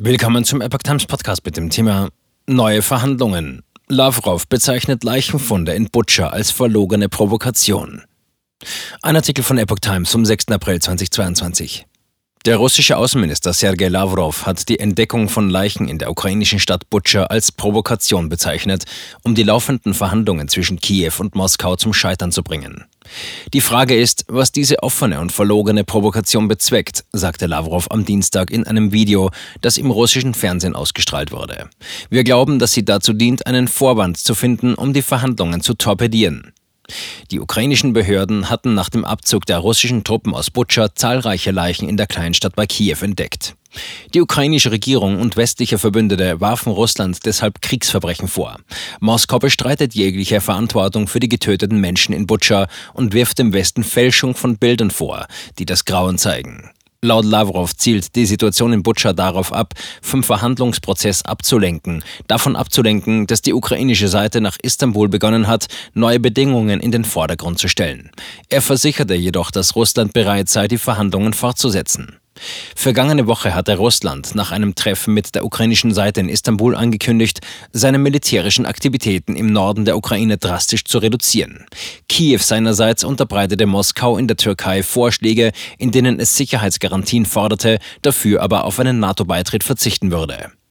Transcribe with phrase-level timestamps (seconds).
[0.00, 2.10] Willkommen zum Epoch Times Podcast mit dem Thema
[2.46, 3.64] Neue Verhandlungen.
[3.88, 8.02] Lavrov bezeichnet Leichenfunde in Butscha als verlogene Provokation.
[9.02, 10.52] Ein Artikel von Epoch Times vom 6.
[10.52, 11.84] April 2022.
[12.46, 17.24] Der russische Außenminister Sergei Lavrov hat die Entdeckung von Leichen in der ukrainischen Stadt Butscha
[17.24, 18.84] als Provokation bezeichnet,
[19.24, 22.84] um die laufenden Verhandlungen zwischen Kiew und Moskau zum Scheitern zu bringen.
[23.52, 28.66] Die Frage ist, was diese offene und verlogene Provokation bezweckt, sagte Lavrov am Dienstag in
[28.66, 29.30] einem Video,
[29.60, 31.68] das im russischen Fernsehen ausgestrahlt wurde.
[32.10, 36.52] Wir glauben, dass sie dazu dient, einen Vorwand zu finden, um die Verhandlungen zu torpedieren.
[37.30, 41.96] Die ukrainischen Behörden hatten nach dem Abzug der russischen Truppen aus Butscha zahlreiche Leichen in
[41.96, 43.54] der Kleinstadt bei Kiew entdeckt.
[44.14, 48.56] Die ukrainische Regierung und westliche Verbündete warfen Russland deshalb Kriegsverbrechen vor.
[49.00, 54.34] Moskau bestreitet jegliche Verantwortung für die getöteten Menschen in Butscha und wirft dem Westen Fälschung
[54.34, 55.26] von Bildern vor,
[55.58, 56.70] die das Grauen zeigen.
[57.00, 63.40] Laut Lavrov zielt die Situation in Butscha darauf ab, vom Verhandlungsprozess abzulenken, davon abzulenken, dass
[63.40, 68.10] die ukrainische Seite nach Istanbul begonnen hat, neue Bedingungen in den Vordergrund zu stellen.
[68.48, 72.17] Er versicherte jedoch, dass Russland bereit sei, die Verhandlungen fortzusetzen.
[72.76, 77.40] Vergangene Woche hatte Russland nach einem Treffen mit der ukrainischen Seite in Istanbul angekündigt,
[77.72, 81.66] seine militärischen Aktivitäten im Norden der Ukraine drastisch zu reduzieren.
[82.08, 88.64] Kiew seinerseits unterbreitete Moskau in der Türkei Vorschläge, in denen es Sicherheitsgarantien forderte, dafür aber
[88.64, 90.52] auf einen NATO-Beitritt verzichten würde.